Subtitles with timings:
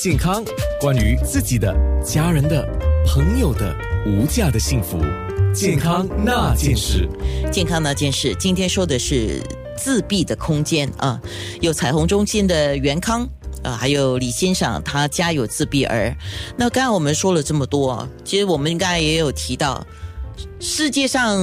[0.00, 0.44] 健康，
[0.80, 2.64] 关于自己的、家人的、
[3.04, 3.74] 朋友的
[4.06, 4.96] 无价的幸福，
[5.52, 7.08] 健康那件事。
[7.50, 9.42] 健康那件事，今天说的是
[9.76, 11.20] 自闭的空间啊，
[11.60, 13.28] 有彩虹中心的袁康。
[13.64, 16.16] 啊，还有李先生，他家有自闭儿。
[16.56, 19.84] 那刚才我们说了这么多，其实我们刚才也有提到，
[20.60, 21.36] 世界上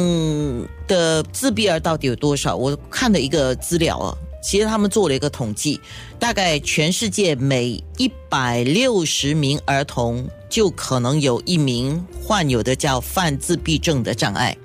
[0.88, 2.56] 的自闭儿到底有多少？
[2.56, 5.82] 我看了一个资料啊，其实他们做了一个统计，
[6.20, 14.55] 大概全世界每一百六十名儿童就可能有一名患有的叫泛自闭症的障碍。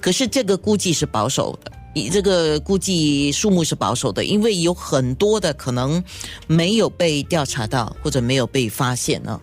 [0.00, 1.70] 可是这个估计是保守的。
[1.92, 6.02] 你这个估计数目是保守的，因为有很多的可能
[6.46, 9.40] 没有被调查到或者没有被发现呢。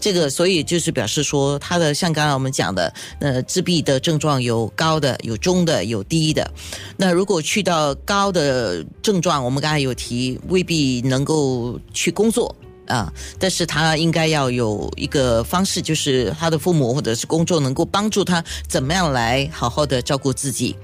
[0.00, 6.50] 这个所以就是表示说，他的像刚才我们讲的，呃，自闭的症状有高的、有中的、有低的。
[6.96, 12.54] 那如果去到高的症状，我们刚才有提，未必能够去工作。
[12.86, 20.76] 啊，但是他应该要有一个方式，就是他的父母或者是工作能够帮助他怎么样来好好的照顾自己。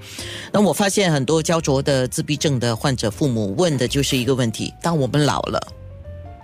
[0.51, 5.61] 那我发现很多焦灼的自闭症的患者父母问的就是一个问题：当我们老了，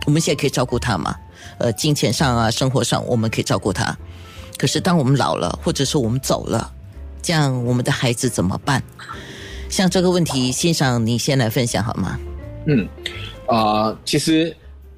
[0.06, 1.16] 我们现在可以照顾他吗？
[1.58, 3.98] 呃，金钱上啊，生活上我们可以照顾他。
[4.58, 6.72] 可是当我们老了，或者是我们走了，
[7.22, 8.84] 这样我们的孩子怎么办？
[9.70, 12.20] 像这个问题，欣赏你先来分享好吗？
[12.68, 12.88] 嗯，
[13.48, 14.56] 啊，其实。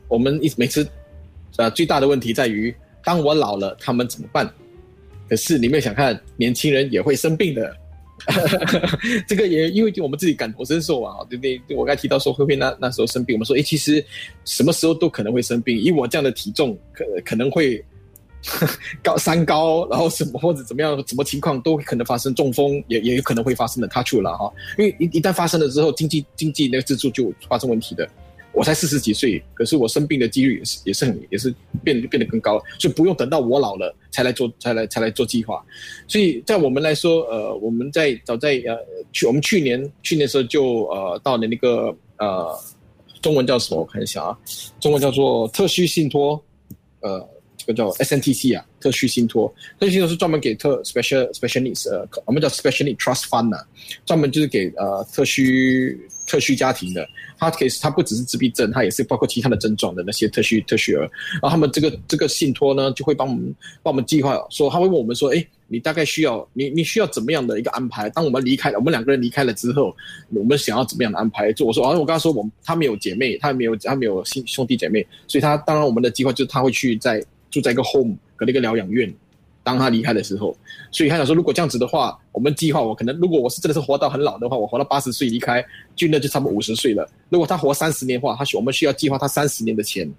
[0.10, 0.86] 我们一每次，
[1.56, 4.52] 呃，最大的问题在于，当我老了，他们怎么办？
[5.30, 7.78] 可是你们想看，年轻人也会生病的，
[9.28, 11.62] 这个也因为就我们自己感同身受啊，对不对？
[11.78, 14.04] 我刚才提到说，慧慧那那时候生病，我们说，哎，其实
[14.44, 15.80] 什么时候都可能会生病。
[15.80, 17.80] 以我这样的体重，可可能会
[19.04, 23.88] 高 三高，然后什么或者怎么样，什么情况都可能发生中风，也也有可能会发生的。
[23.88, 28.10] 他去了哈，因为一一旦发生了之后，经济经济那个支柱就发生问题的。
[28.52, 35.64] 我才四十几岁，可是我生病的几率也是也是很也是变变得更高，所以不用等到我老了才来做才来才来做计划。
[36.08, 38.78] 所以在我们来说，呃，我们在早在呃
[39.14, 42.58] 去我们去年去年时候就呃到了那个呃
[43.22, 43.80] 中文叫什么？
[43.80, 44.38] 我看一下啊，
[44.80, 46.42] 中文叫做特需信托，
[47.02, 47.26] 呃，
[47.60, 49.54] 这个叫 SNTC 啊，特需信托。
[49.80, 53.64] 特需信托是专门给特 special special needs，呃，我们叫 special need trust fund 啊，
[54.06, 57.06] 专门就是给呃特需特需家庭的。
[57.38, 61.10] 它可以，它不只是自闭症，它也是包括其他的症状的那些特需特需儿。
[61.34, 68.10] 然后他们这个这个信托呢，就会帮我们帮我们计划，说他会问我们说，哎，你大概需要你你需要怎么样的一个安排？
[68.10, 69.96] 当我们离开了，我们两个人离开了之后，
[70.34, 71.54] 我们想要怎么样的安排？
[71.54, 79.14] 就我说，啊，我刚刚说我们他没有姐妹，他没有他没有兄兄弟姐妹，所以他当然我们的计划就是他会去在住在一个 home 和那个疗养院。
[79.62, 80.56] 当他离开的时候，
[80.90, 85.64] 所以他想说，如果这样子的话，我们计划我可能，如果我是真的是活到很老的话，我活到八十岁离开，
[85.96, 87.08] 就那就差不多五十岁了。
[87.30, 90.12] 如果他活三十年的话，他需我们需要计划他三十年的钱。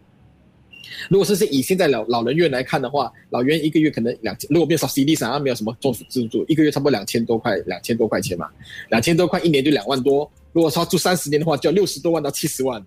[1.09, 8.49] 如果是是以现在老老人院来看的话，老院一个月可能两千，如果没有 CD 上，他没有什么政府资助，一个月差不多两千多块，两千多块钱嘛，
[8.91, 10.31] 两千多块一年就两万多。
[10.53, 12.85] 如果他住三十年的话，就要六十多万到七十万。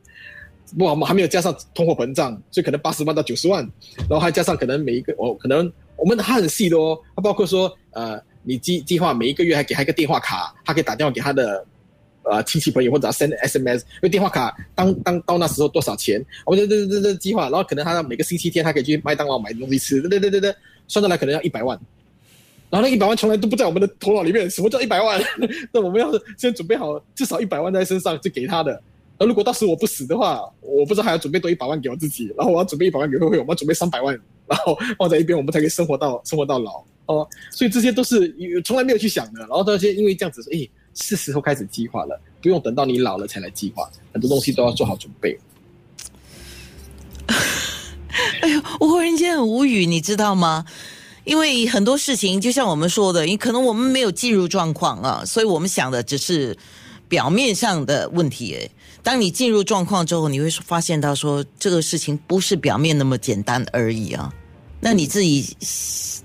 [0.77, 3.61] 不，我们还没有加上通货膨胀，所以可能八十万到九十万，
[4.09, 5.71] 然后还加上可能每一个哦，可能。
[5.95, 11.63] 我们他很细的哦，他包括说，呃，你计计划每一个月还给他一个电话卡，他可以打电话给他的，
[12.23, 20.55] 呃，亲戚朋友或者 send SMS，因为电话卡当当到那时候多少钱，我们这这这这计划，然后可能他每个星期天他可以去麦当劳买东西吃，对对对对对，
[20.87, 21.79] 算下来可能要一百万，
[22.71, 25.21] 然后那一百万从来都不在我们的头脑里面，什么叫一百万？
[25.71, 28.81] 那我们要先准备好至少一百万在身上就给他的，
[29.25, 34.19] 如果到时我不死的话，我不知道还要准备多一百万给我自己，然后我要准备一百万给慧慧，我们要准备三百万。
[34.45, 37.25] 然后放在一边，我们才可以生活到生活到老哦。
[37.49, 38.35] 所以这些都是
[38.65, 39.39] 从来没有去想的。
[39.39, 45.39] 然后这些因为这样子，哎，是时候开始计划了，不用等到你老了才来计划，很多东西都要做好准备。
[48.41, 50.65] 哎呦，我忽然间很无语，你知道吗？
[51.23, 56.57] 因为很多事情就像我们说的，你可能我们没有进入状况啊，所以我们想的只是
[57.07, 58.55] 表面上的问题。
[58.55, 58.69] 哎。
[59.03, 64.33] 当你进入状况之后，你会发现到说这个事情不是表面那么简单而已啊。
[64.79, 65.55] 那你自己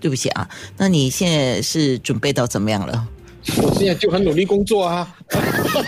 [0.00, 3.06] 对不起啊，那你现在是准备到怎么样了？
[3.62, 5.16] 我现在就很努力工作啊，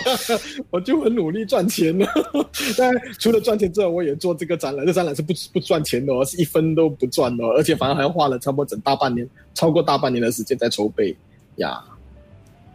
[0.71, 2.05] 我就很努力赚钱呢。
[2.77, 4.85] 但除了赚钱之外，我也做这个展览。
[4.85, 11.15] 这展览是不不赚钱的，哦是一分都不赚的，而且反而还花了差不多整大半年，超过大半年的时间在筹备
[11.57, 11.79] 呀。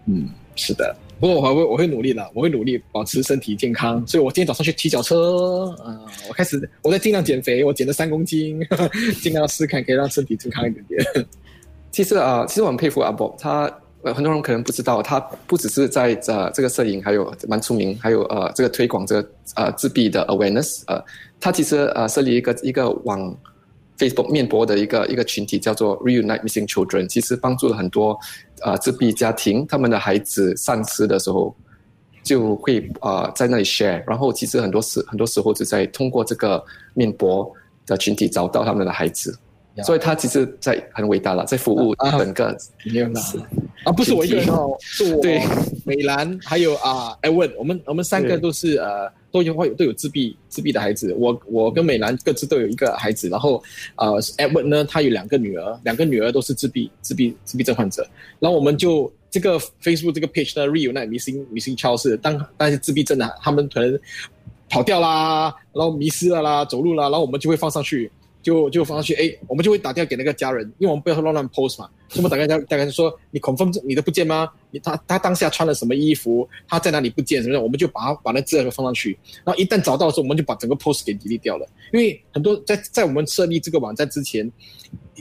[0.06, 0.94] 嗯，是的。
[1.18, 4.06] 不过我会我会努力的，我会努力保持身体健康。
[4.06, 5.98] 所以我今天早上去骑脚车，啊，
[6.28, 8.60] 我开始我在尽量减肥，我减了三公斤，
[9.22, 11.26] 尽量试看可以让身体健康一点点。
[11.90, 13.70] 其实啊，其实我很佩服阿伯，他
[14.02, 21.02] 呃很多人可能不知道，他不只是在呃这个摄影，还有蛮出名，还有呃这个推广这个呃自闭的 awareness，呃
[21.40, 23.34] 他其实呃设立一个一个网
[23.98, 28.18] Facebook 面博的一个一个群体，叫做 Reunite Missing Children，其实帮助了很多
[28.62, 31.54] 呃自闭家庭，他们的孩子丧失的时候，
[32.22, 36.62] 就会呃在那里 share，然后其实很多时很多时候就在通过这个
[36.94, 37.50] 面博
[37.86, 39.38] 的群体找到他们的孩子，
[39.84, 43.22] 所以他其实在很伟大了，在服务啊整个没有啦
[43.84, 45.20] 啊，不是我一个人哦，是我。
[45.22, 45.40] 对。
[45.84, 53.62] 美兰还有啊艾文，我们我们三个都是呃都有都有自闭自闭的孩子，我我跟美兰各自都有一个孩子，然后
[53.94, 58.04] 呃艾文呢他有两个女儿，两个女儿都是自闭自闭自闭症患者，
[58.40, 63.96] 然后我们就这个 Facebook 这个 page 呢 reunite missing missing child 是当那些自闭症的他们可能
[64.68, 68.10] 跑掉啦，然后迷失了啦，走路啦，然后我们就会放上去。
[68.42, 74.48] 就就放上去，哎，我们就会打电话给那个家人，因为我们不要乱乱 post 嘛，所以我们打电话大概是说你 confirm 你的不见吗？
[74.70, 76.48] 你他他当下穿了什么衣服？
[76.68, 77.42] 他在哪里不见？
[77.42, 81.66] 什么的，我们就把他把那资料放上去，然后一旦找到的时候，我们就把整个 post 给 delete 掉了。
[81.92, 84.50] 因为很多在在我们设立这个网站之前，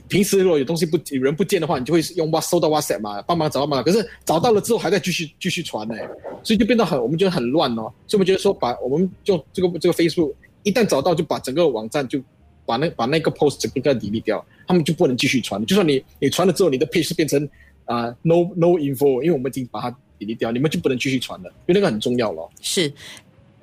[0.07, 3.81] 平时如果有东西不有人不见的话，你就会用 Whats 收到 WhatsApp 嘛，帮忙找到嘛。
[3.81, 5.95] 可是找到了之后还在继续继续传呢，
[6.43, 7.91] 所以就变得很我们觉得很乱哦。
[8.07, 10.33] 所以我们觉得说把我们就这个这个 Facebook
[10.63, 12.21] 一旦找到就把整个网站就。
[12.65, 15.63] 把那把那个 post 整个 delete 掉，他们就不能继续传。
[15.65, 17.47] 就算你你传了之后，你的 page 变成
[17.85, 22.49] 啊、no no info，因为我们已经把它 delete 掉，你们就不能继续传了，因为那个很重要了。
[22.61, 22.91] 是。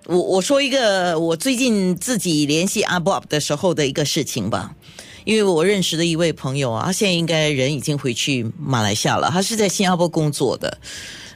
[0.07, 4.75] 我我说一个我最近自己联系阿 Bob 的时候的一个事情吧，
[5.25, 10.77] 因为我认识的一位朋友啊，他现在应该人已经回去马来西亚了，他是在新加坡工作的。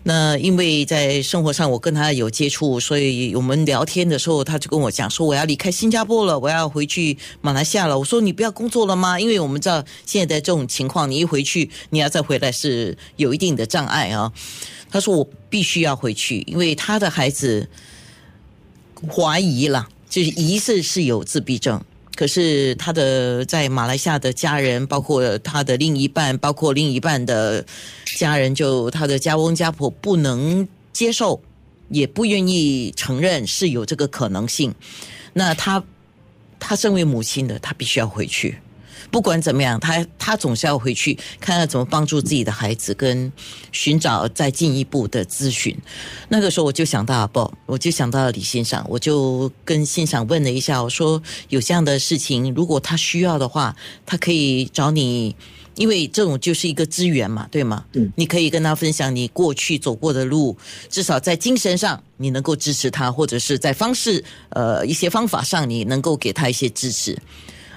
[0.09, 7.99] 那因为在生活上我跟他有接触，所以我们聊天的时候，他就跟我讲说我要离开新加坡了，我要回去马来西亚了。
[7.99, 9.19] 我说你不要工作了吗？
[9.19, 14.33] 因为我们知道现在的这种情况，你一回去你要再回来是有一定的障碍啊。
[14.89, 17.69] 他说我必须要回去，因为他的孩子
[19.11, 21.83] 怀疑了，就是疑似是有自闭症。
[22.17, 27.65] 可是他的在马来西亚的家人，包括他的另一半，包括另一半的
[28.17, 31.41] 家人，就他的家翁家婆不能接受，
[31.91, 34.75] 也不愿意承认是有这个可能性。
[35.35, 35.85] 那他
[36.59, 38.59] 他身为母亲的，他必须要回去。
[39.11, 43.33] 不管怎么样，他他总是要回去看看怎么帮助自己的孩子，跟
[43.73, 45.77] 寻找再进一步的咨询。
[46.29, 53.75] 那个时候我就想到阿宝，我就想到李欣赏，我就跟欣赏问了一下，我说有这样的事情，如果他需要的话，
[54.05, 55.35] 他可以找你。
[55.77, 57.85] 因为这种就是一个资源嘛，对吗？
[57.93, 60.57] 嗯，你可以跟他分享你过去走过的路，
[60.89, 67.13] 至少在精神上你能够支持他，或者是在方式呃一些方法上你能够给他一些支持。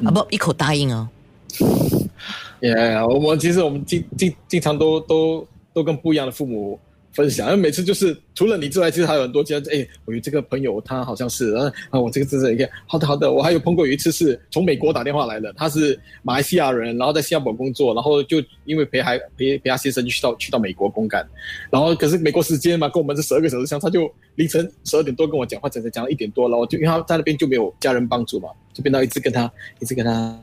[0.02, 1.10] 啊不，一口答应哦。
[2.62, 6.78] 也、yeah,，我们其实我们经经经常都都都跟不一样的父母
[7.13, 9.60] 分享，因为每次就是除了你之外，其实还有很多其他。
[9.72, 13.31] 哎，我有这个朋友，他好像是啊啊，我这个这是一个好的好的。
[13.31, 21.25] 我还有碰过有一次是从美国打电话来的，他是马来西亚人，然后在新加坡工作，然后就因为陪孩陪陪他先生就去到去到美国公干，
[21.72, 30.40] 然后可是美国时间嘛，跟我们是十二个小时相，他就凌晨十二点多跟我讲话，整整讲到一点多，然后就因为他在那边就没有家人帮助嘛，就变到一直跟他一直跟他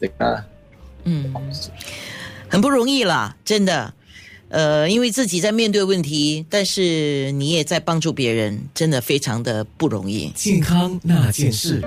[0.00, 0.44] 这个。
[1.04, 1.32] 嗯，
[2.48, 3.94] 很不容易啦，真的。
[4.48, 10.30] 呃，因为自己在面对问题，但是你也在帮助别人，真的非常的不容易。
[10.34, 11.82] 健康那件事。